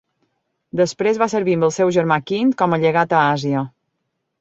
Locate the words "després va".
0.81-1.27